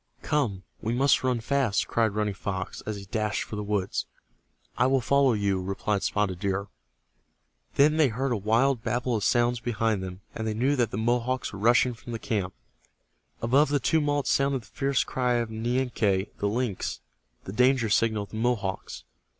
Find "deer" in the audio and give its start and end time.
6.39-6.69